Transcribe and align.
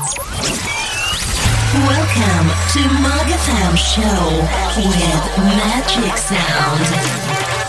Welcome 0.00 0.16
to 2.72 2.80
MAG 3.02 3.28
FM 3.28 3.76
Show 3.76 4.40
with 4.78 5.24
Magic 5.36 6.16
Sound. 6.16 7.60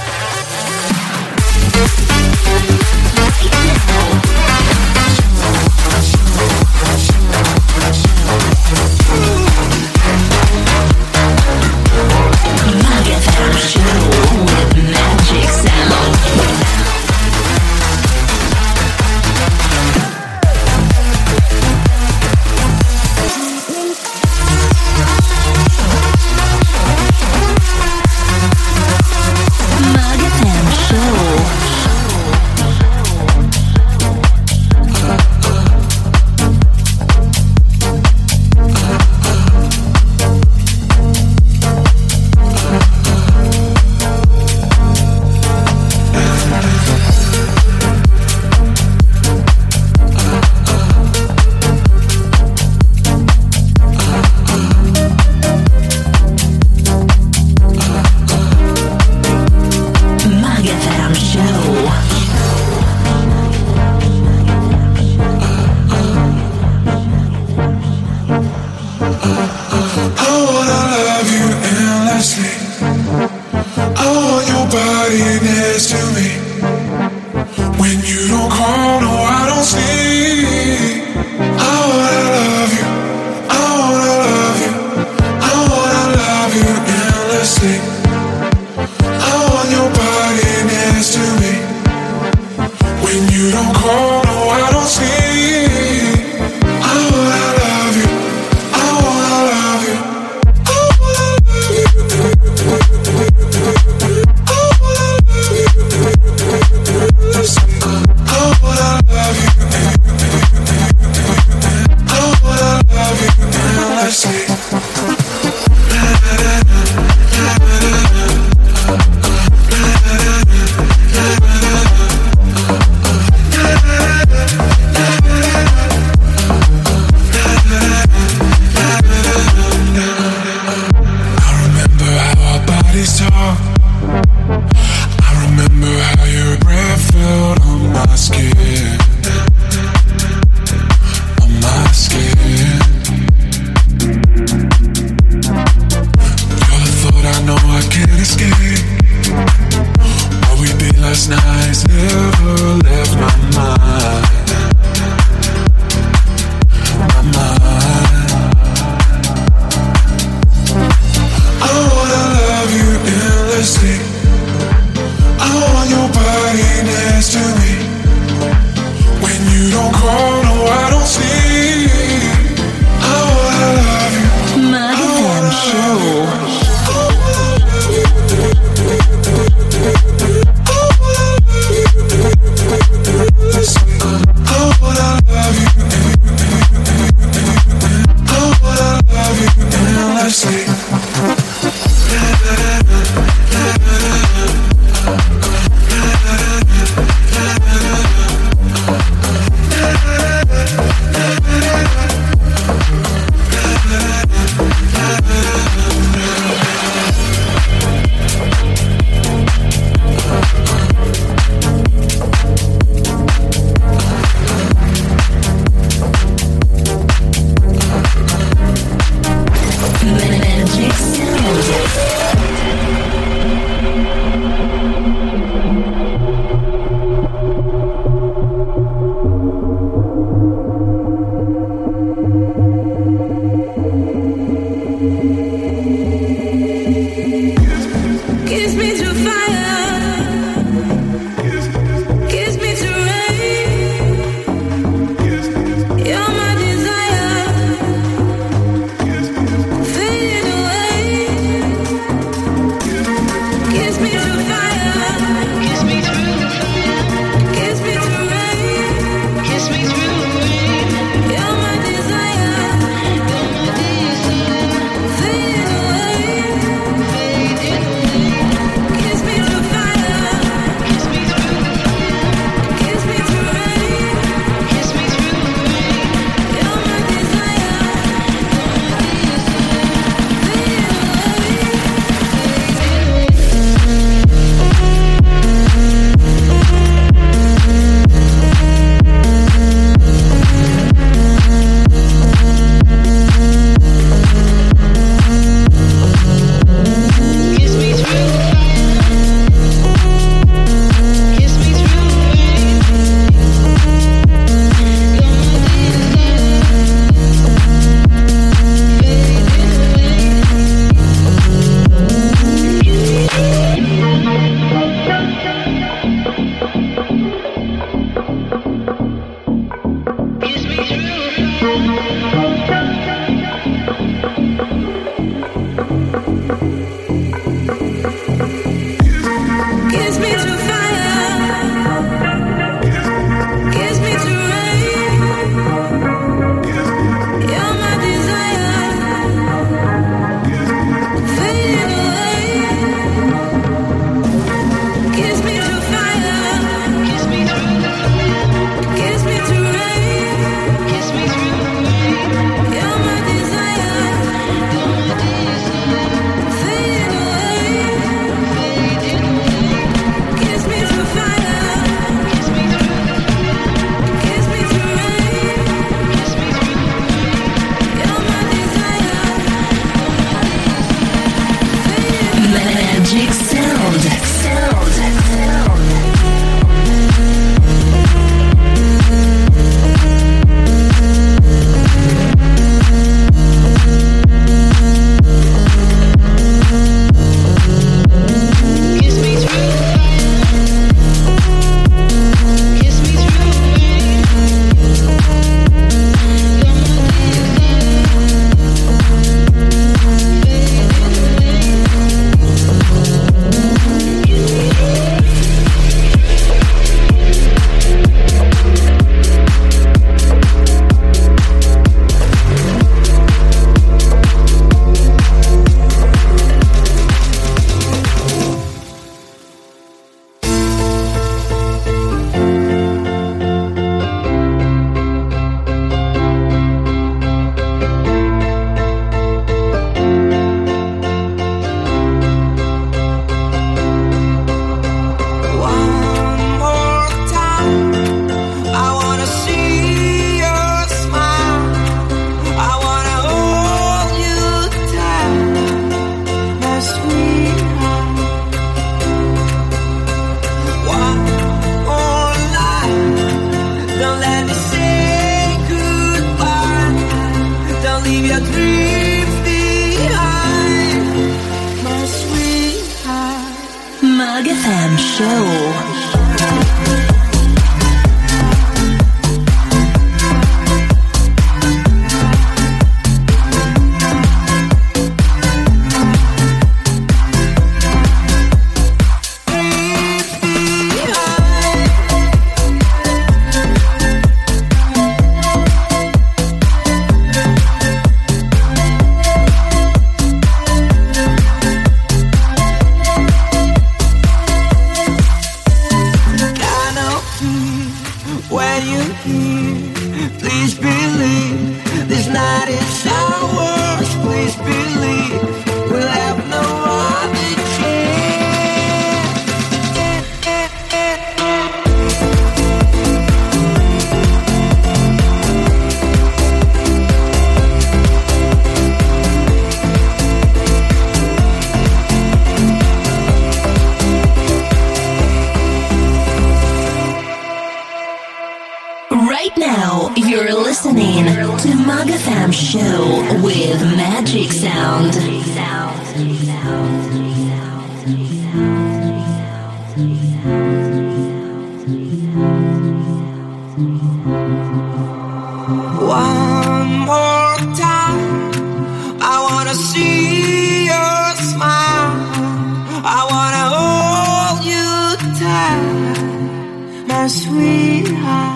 sweetheart. 557.32 558.51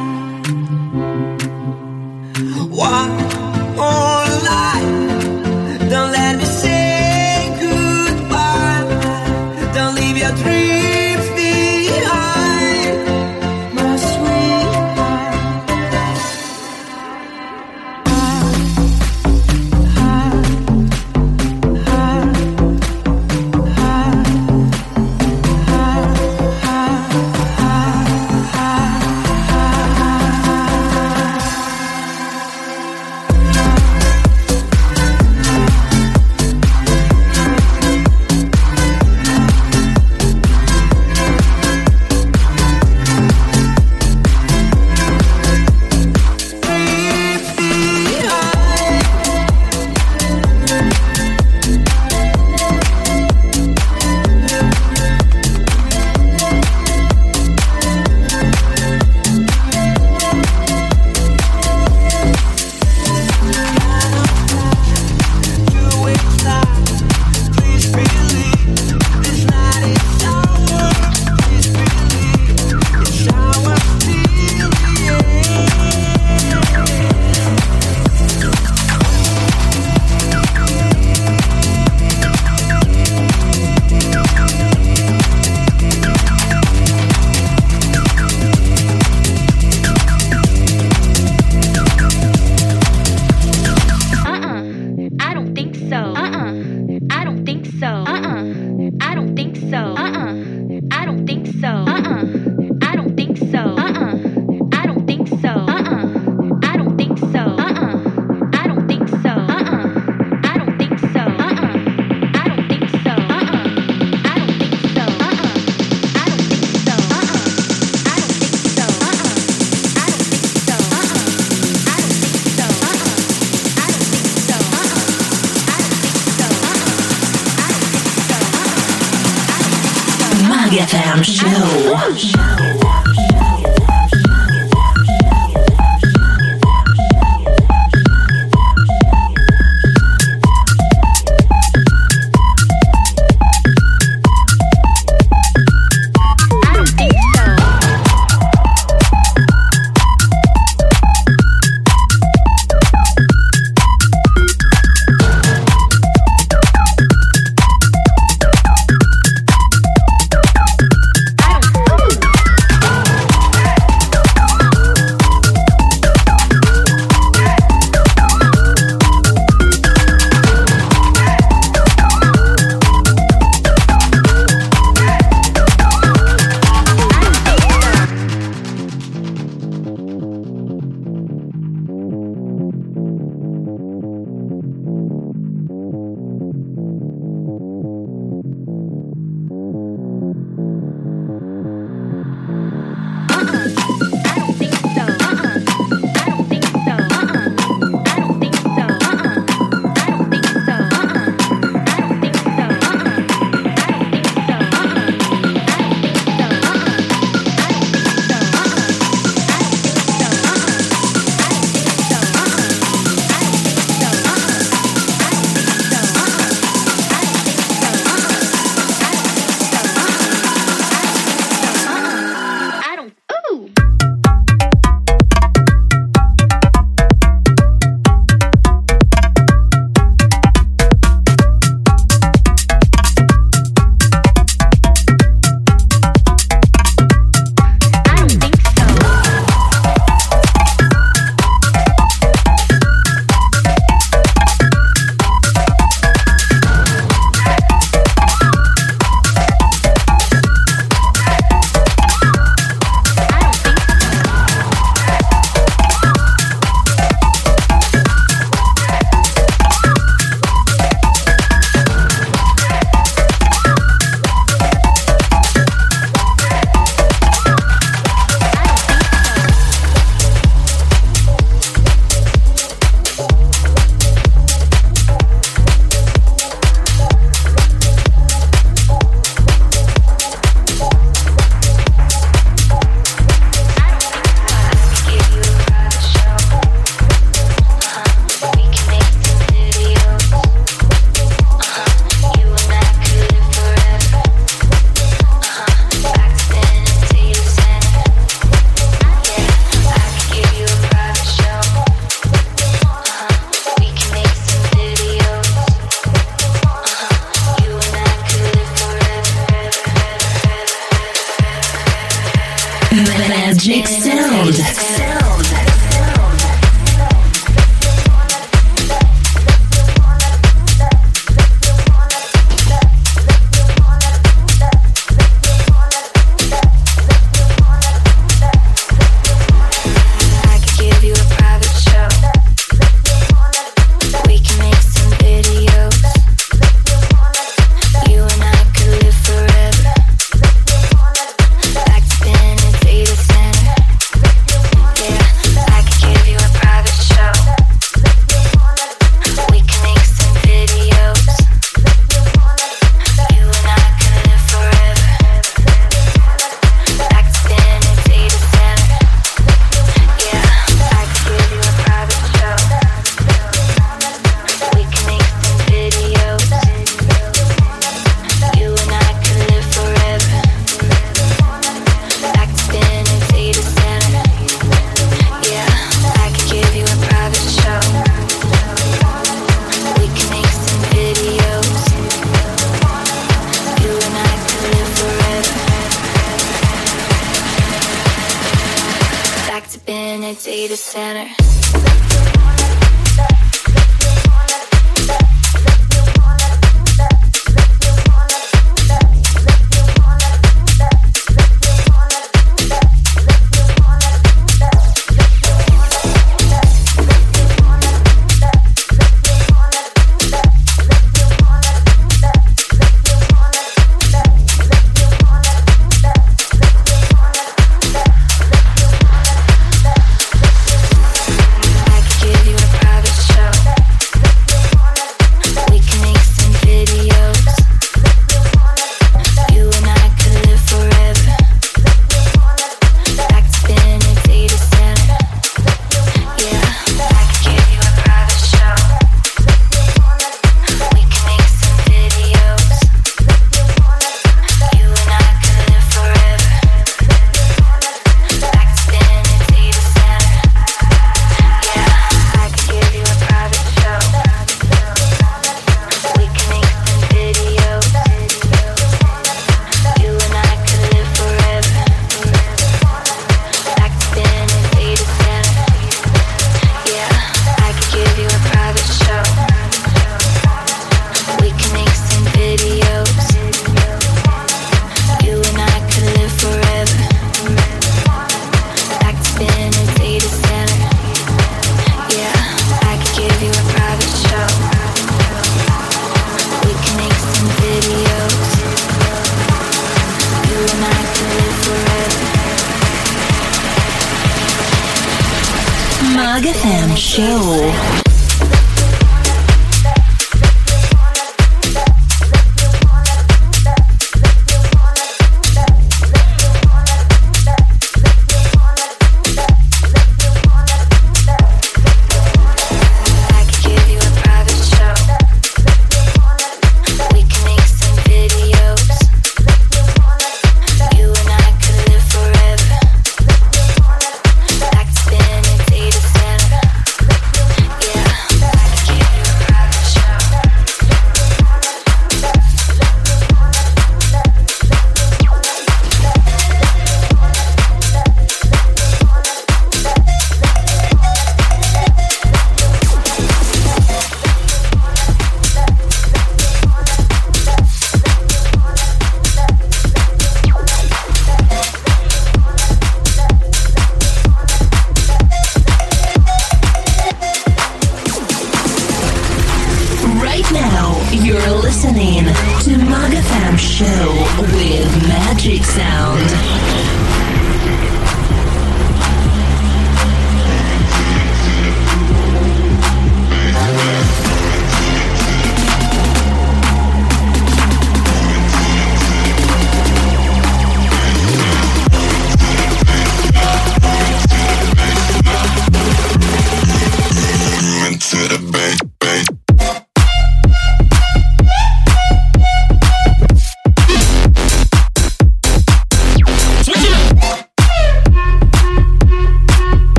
FM 130.85 131.23
show. 131.23 132.34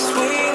FM 0.00 0.49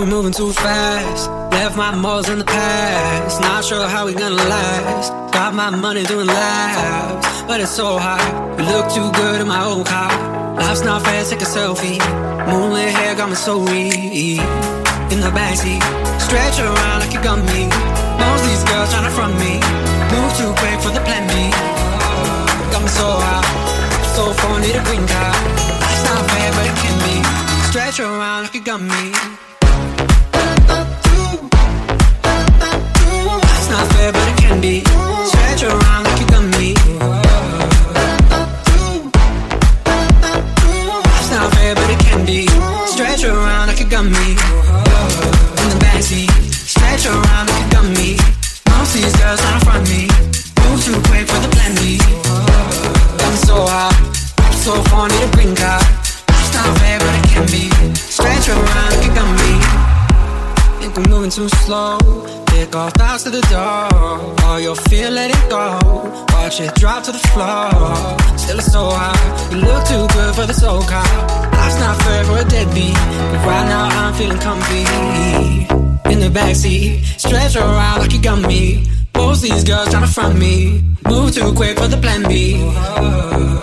we 0.00 0.06
moving 0.06 0.32
too 0.32 0.52
fast. 0.52 1.30
Left 1.50 1.76
my 1.76 1.94
morals 1.94 2.28
in 2.28 2.38
the 2.38 2.44
past. 2.44 3.40
Not 3.40 3.64
sure 3.64 3.88
how 3.88 4.06
we 4.06 4.14
gonna 4.14 4.36
last. 4.36 5.12
Got 5.32 5.54
my 5.54 5.70
money 5.70 6.04
doing 6.04 6.26
laps, 6.26 7.42
but 7.42 7.60
it's 7.60 7.74
so 7.74 7.98
hot. 7.98 8.22
We 8.56 8.62
look 8.64 8.86
too 8.92 9.10
good 9.12 9.40
in 9.40 9.48
my 9.48 9.64
old 9.64 9.86
car. 9.86 10.10
Life's 10.56 10.82
not 10.82 11.02
fair, 11.02 11.24
take 11.24 11.42
a 11.42 11.44
selfie. 11.44 11.98
Moonlit 12.46 12.90
hair 12.94 13.16
got 13.16 13.28
me 13.28 13.34
so 13.34 13.58
weak. 13.58 14.40
In 15.12 15.20
the 15.20 15.32
backseat, 15.34 15.82
stretch 16.20 16.58
around 16.60 17.00
like 17.02 17.14
a 17.18 17.22
gummy. 17.22 17.66
Most 18.22 18.42
these 18.46 18.62
girls 18.70 18.92
tryna 18.92 19.10
front 19.10 19.34
me. 19.42 19.58
Move 20.14 20.30
too 20.38 20.52
quick 20.60 20.78
for 20.84 20.92
the 20.94 21.02
plan 21.06 21.24
B. 21.26 21.34
Got 22.70 22.82
me 22.82 22.90
so 23.00 23.08
hot, 23.08 23.46
so 24.14 24.32
far 24.38 24.60
need 24.60 24.76
a 24.76 24.82
green 24.84 25.04
card. 25.06 25.38
Life's 25.82 26.04
not 26.06 26.22
fair, 26.30 26.50
but 26.54 26.64
it 26.70 26.76
can 26.82 26.96
be. 27.06 27.16
Stretch 27.70 27.98
around 28.00 28.42
like 28.44 28.54
a 28.54 28.60
gummy. 28.60 29.57
to 67.04 67.12
the 67.12 67.18
floor. 67.18 67.70
Still 68.36 68.58
it's 68.58 68.72
so 68.72 68.90
high. 68.90 69.14
You 69.50 69.58
look 69.58 69.84
too 69.86 70.06
good 70.14 70.34
for 70.34 70.46
this 70.46 70.62
old 70.62 70.86
car. 70.88 71.04
Life's 71.52 71.78
not 71.78 72.00
fair 72.02 72.24
for 72.24 72.38
a 72.38 72.44
deadbeat, 72.44 72.94
but 73.30 73.40
right 73.46 73.66
now 73.68 73.86
I'm 73.86 74.14
feeling 74.14 74.38
comfy. 74.38 74.84
In 76.12 76.18
the 76.20 76.30
backseat, 76.32 77.04
stretch 77.18 77.56
around 77.56 78.00
like 78.00 78.12
you 78.12 78.20
got 78.20 78.40
me. 78.46 78.84
Both 79.12 79.42
these 79.42 79.64
girls 79.64 79.88
tryna 79.88 80.12
front 80.12 80.38
me. 80.38 80.82
Move 81.06 81.34
too 81.34 81.52
quick 81.52 81.78
for 81.78 81.88
the 81.88 81.98
plan 81.98 82.22
B. 82.26 82.58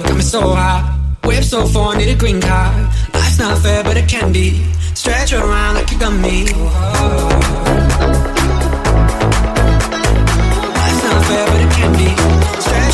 Got 0.08 0.16
me 0.16 0.22
so 0.22 0.42
high. 0.54 0.84
Whip 1.24 1.44
so 1.44 1.66
far, 1.68 1.96
need 1.96 2.10
a 2.10 2.16
green 2.16 2.40
card. 2.40 2.76
Life's 3.14 3.40
not 3.40 3.58
fair, 3.62 3.84
but 3.84 3.98
it 3.98 4.08
can 4.08 4.32
be. 4.32 4.64
Stretch 4.94 5.34
around 5.34 5.76
like 5.76 5.92
you 5.92 6.00
got 6.00 6.14
me. 6.14 7.65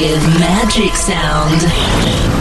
with 0.00 0.38
magic 0.38 0.94
sound. 0.94 2.37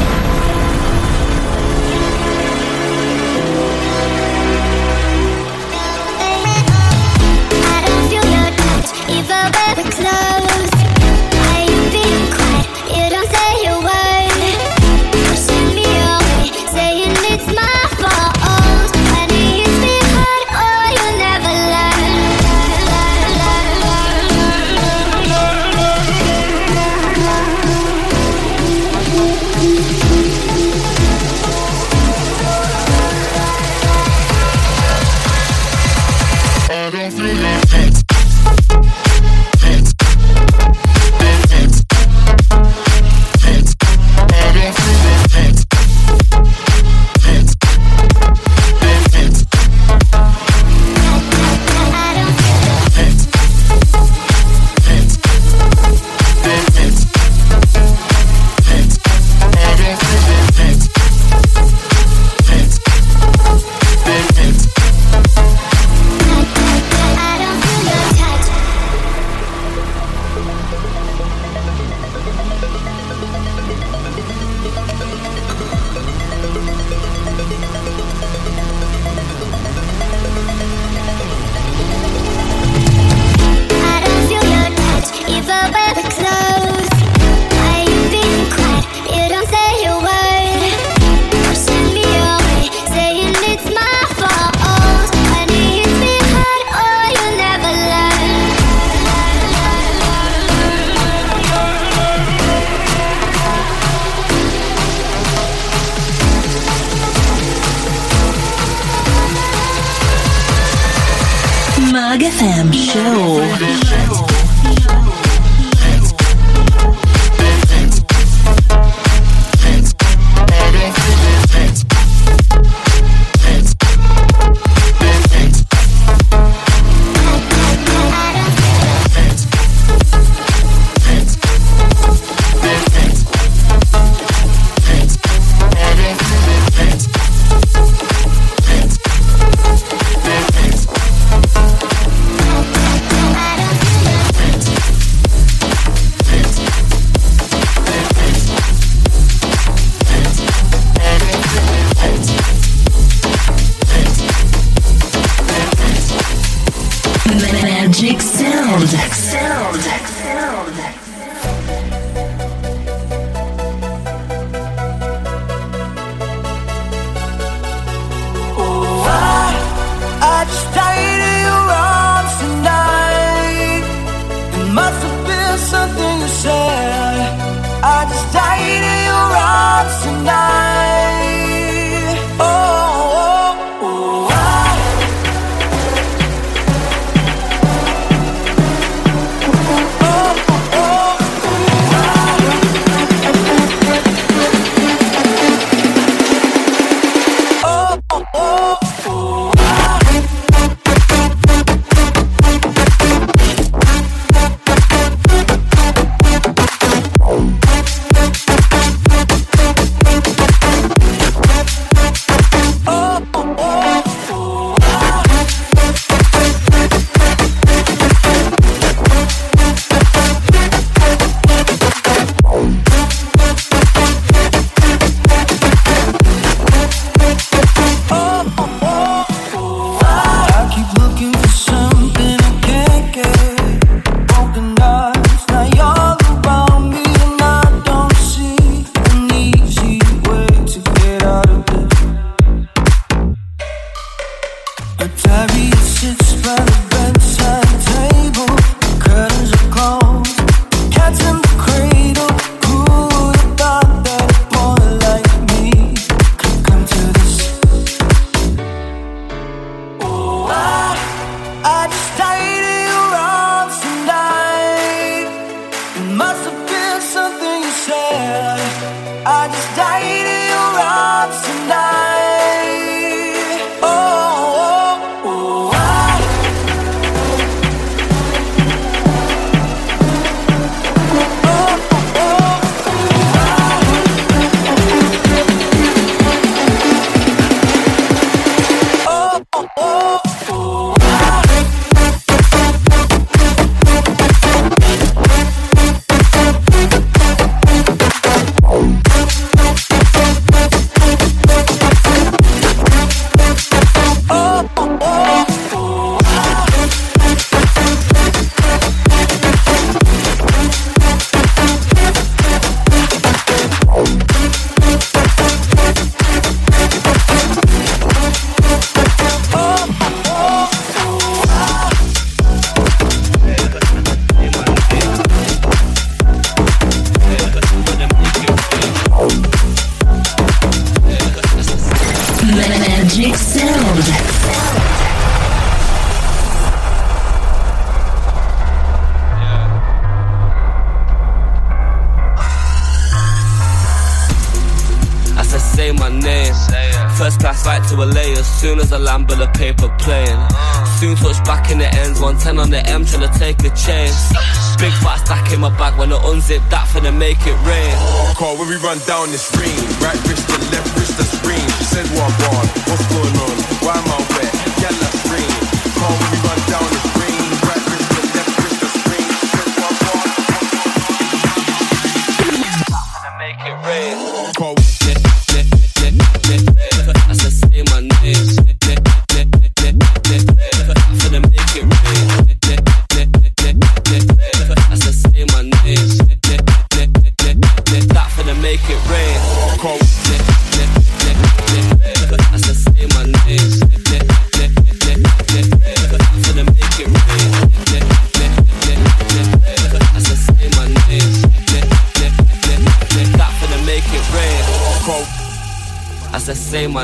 Soon 350.98 351.16
touch 351.16 351.38
back 351.46 351.70
in 351.70 351.78
the 351.78 351.86
ends, 351.86 352.20
110 352.20 352.58
on 352.58 352.72
the 352.72 352.82
M, 352.90 353.06
trying 353.06 353.22
to 353.22 353.30
take 353.38 353.60
a 353.60 353.70
chance. 353.78 354.34
Big 354.82 354.90
fat 355.06 355.22
stack 355.22 355.54
in 355.54 355.60
my 355.60 355.70
bag 355.78 355.94
when 356.00 356.12
I 356.12 356.18
unzip 356.26 356.68
that 356.74 356.90
finna 356.90 357.16
make 357.16 357.38
it 357.46 357.54
rain. 357.70 357.94
Call 358.34 358.58
when 358.58 358.68
we 358.68 358.78
run 358.78 358.98
down 359.06 359.30
this 359.30 359.46
ring, 359.54 359.78
right 360.02 360.18
wrist 360.26 360.50
to 360.50 360.58
left 360.74 360.90
wrist 360.98 361.22
scream. 361.38 361.62
She 361.78 361.84
said 361.86 362.08
what 362.18 362.34
on, 362.50 362.66
what's 362.90 363.06
going 363.14 363.36
on, 363.46 363.56
why 363.86 363.94
am 363.94 364.10
I 364.10 364.37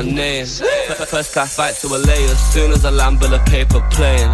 name. 0.04 0.46
First 0.46 1.32
class 1.32 1.56
flight 1.56 1.74
to 1.76 1.88
LA 1.88 2.30
as 2.30 2.52
soon 2.52 2.72
as 2.72 2.84
I 2.84 2.90
land 2.90 3.20
with 3.20 3.32
a 3.32 3.42
paper 3.50 3.80
plane. 3.90 4.30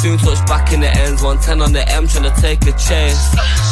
Soon 0.00 0.18
touch 0.18 0.44
back 0.46 0.72
in 0.72 0.80
the 0.80 0.88
ends, 0.88 1.22
110 1.22 1.62
on 1.62 1.72
the 1.72 1.88
M, 1.90 2.06
trying 2.06 2.24
to 2.24 2.40
take 2.40 2.62
a 2.66 2.72
chance. 2.72 3.18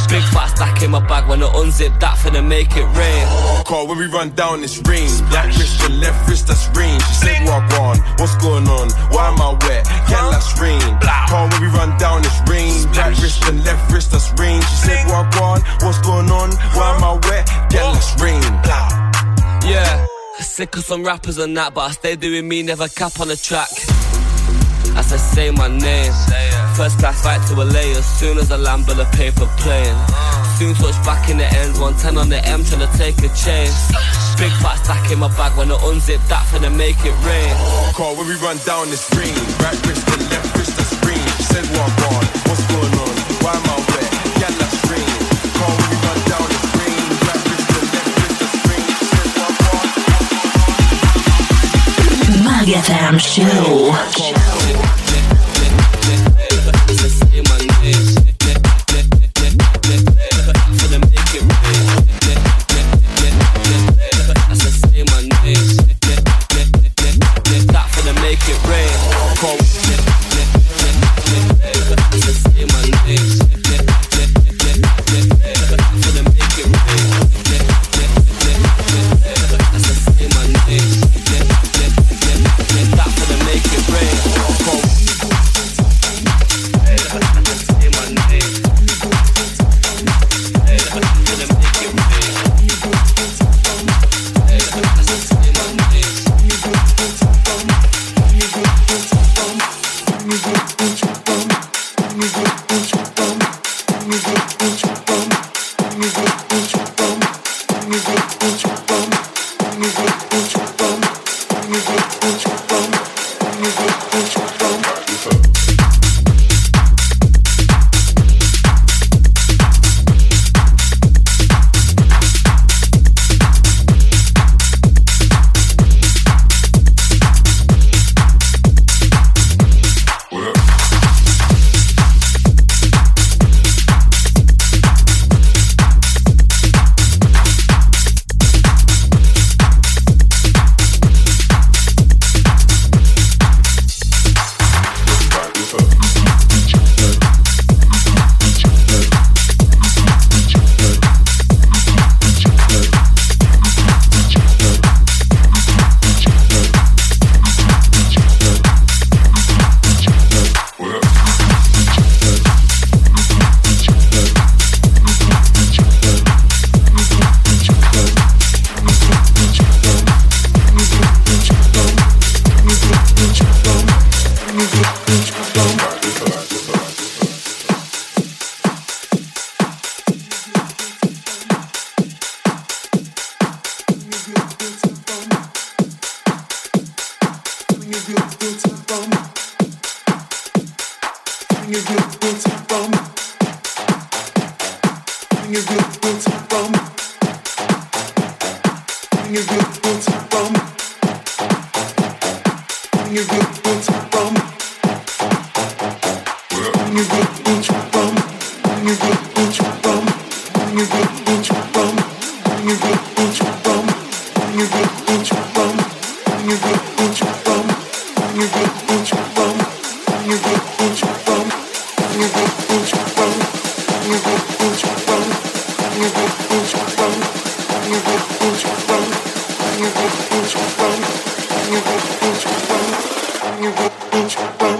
Big 0.08 0.22
fat 0.34 0.52
stack 0.54 0.82
in 0.82 0.90
my 0.90 1.00
bag 1.06 1.28
when 1.28 1.42
I 1.42 1.48
unzip 1.56 1.98
that 2.00 2.18
finna 2.18 2.46
make 2.46 2.76
it 2.76 2.84
rain. 2.96 3.64
Call 3.64 3.86
when 3.88 3.98
we 3.98 4.06
run 4.06 4.30
down 4.34 4.60
this 4.60 4.76
ring. 4.84 5.08
Right 5.32 5.48
wrist 5.56 5.80
to 5.80 5.92
left 5.92 6.28
wrist, 6.28 6.46
that's 6.48 6.68
ring. 6.76 6.98
She 7.00 7.14
said? 7.14 7.48
What's 8.18 8.36
going 8.36 8.68
on? 8.68 8.90
Why 9.10 9.28
am 9.28 9.40
I 9.40 9.52
wet? 9.64 9.86
Yeah, 10.08 10.30
that's 10.30 10.52
ring. 10.60 10.80
Sick 20.62 20.76
of 20.76 20.84
some 20.84 21.02
rappers 21.02 21.38
and 21.38 21.56
that, 21.56 21.74
but 21.74 21.80
I 21.80 21.90
stay 21.90 22.14
doing 22.14 22.46
me, 22.46 22.62
never 22.62 22.86
cap 22.86 23.18
on 23.18 23.26
the 23.26 23.34
track. 23.34 23.72
As 24.94 25.10
I 25.10 25.18
say 25.18 25.50
my 25.50 25.66
name, 25.66 26.12
first 26.78 27.02
class 27.02 27.22
flight 27.22 27.42
to 27.48 27.54
LA 27.58 27.98
as 27.98 28.06
soon 28.06 28.38
as 28.38 28.52
I 28.52 28.58
land 28.58 28.86
with 28.86 29.00
a 29.00 29.08
paper 29.16 29.48
plane. 29.58 29.98
Soon 30.58 30.74
touch 30.78 30.94
back 31.02 31.28
in 31.30 31.38
the 31.38 31.48
ends, 31.58 31.80
110 31.80 32.16
on 32.16 32.28
the 32.28 32.38
M, 32.46 32.62
trying 32.62 32.86
to 32.86 32.92
take 32.94 33.18
a 33.26 33.30
chance. 33.34 33.74
Big 34.38 34.54
fat 34.62 34.78
stack 34.84 35.10
in 35.10 35.18
my 35.18 35.30
bag 35.34 35.58
when 35.58 35.72
I 35.72 35.78
unzip 35.90 36.22
that 36.30 36.46
finna 36.46 36.70
make 36.70 37.00
it 37.02 37.16
rain. 37.26 37.50
Call 37.98 38.14
when 38.14 38.28
we 38.28 38.38
run 38.38 38.58
down 38.62 38.86
this 38.86 39.10
ring. 39.18 39.34
Right 39.58 39.74
wrist 39.82 40.06
to 40.06 40.16
left 40.30 40.46
wrist, 40.54 40.78
ring. 41.02 41.26
She 41.38 41.42
said, 41.42 41.66
What 41.74 41.90
on? 42.14 42.21
FM 53.02 53.18
Show. 53.18 54.51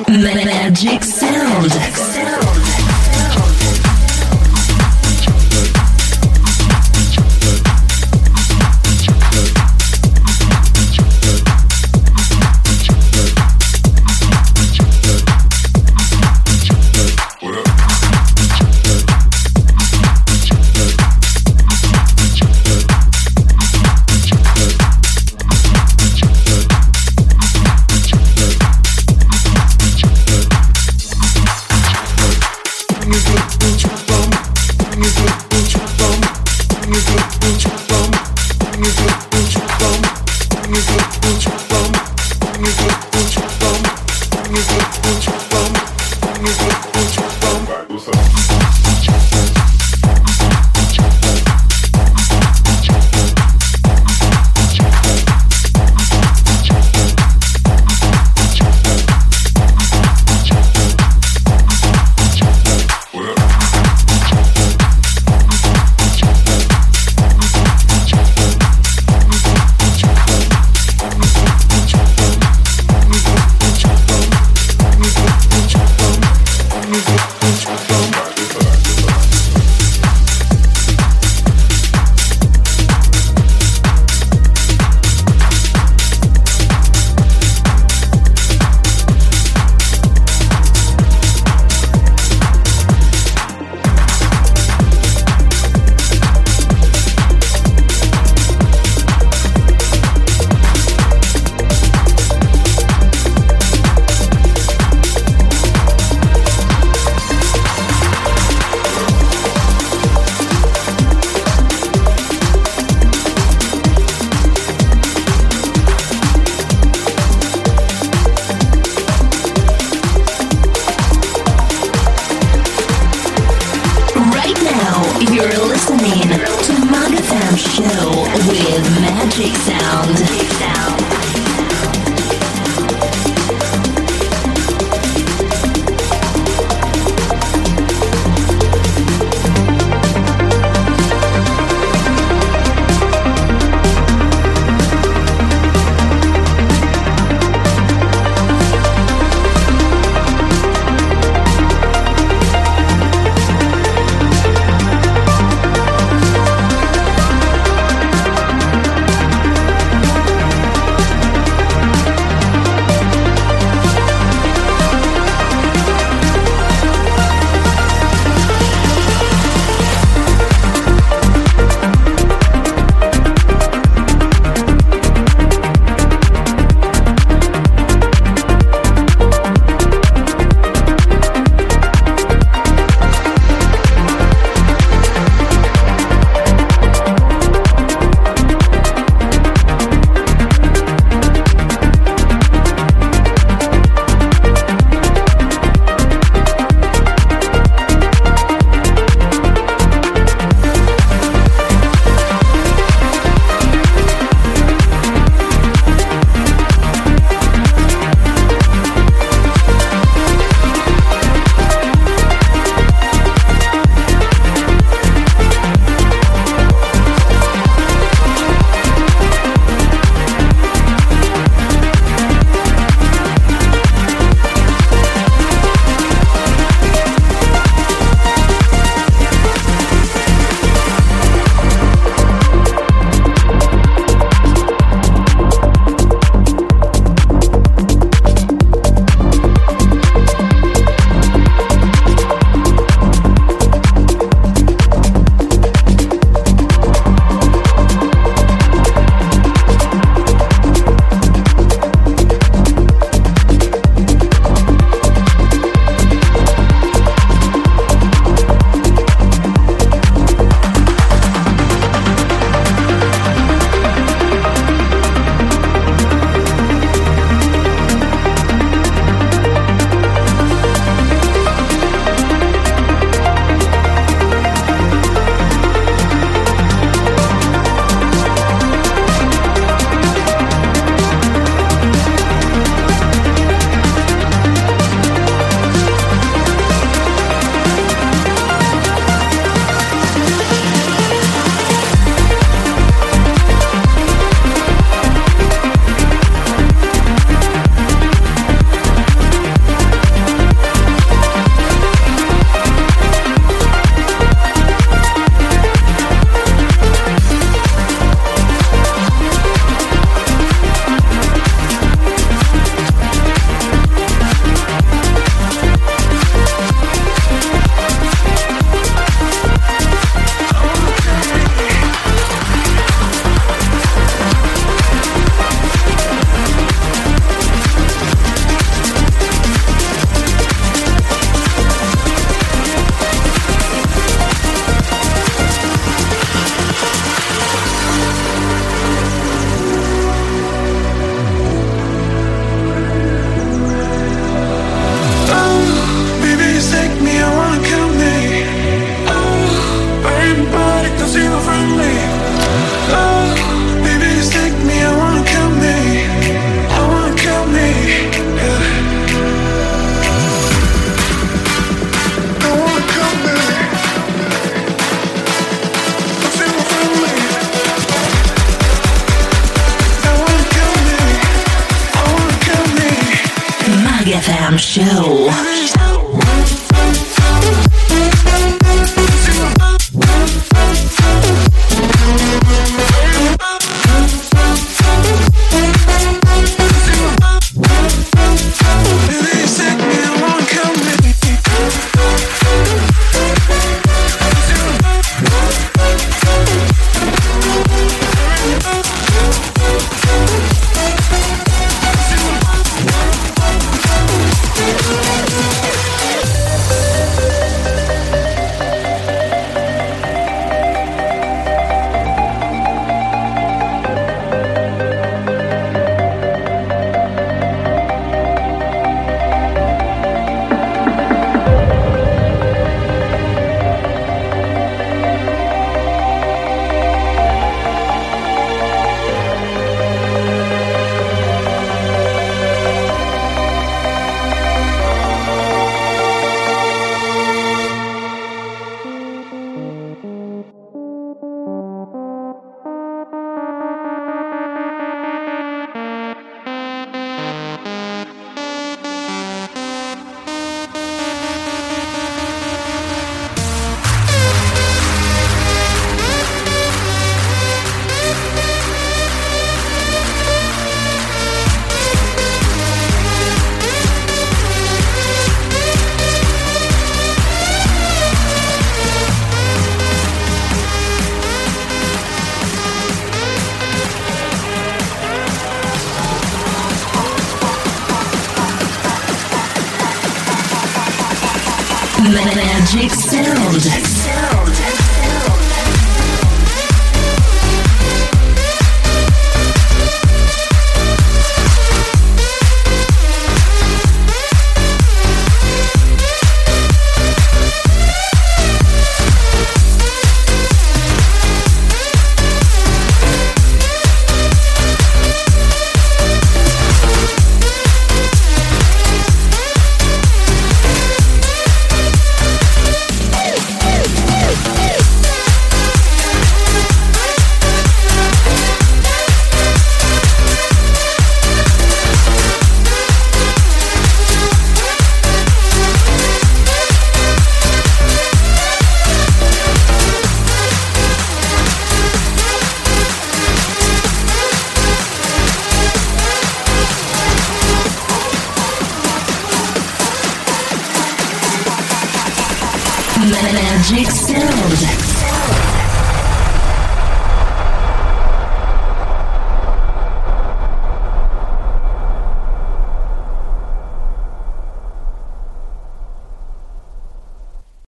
Magic 0.09 1.05
Sound. 1.05 2.91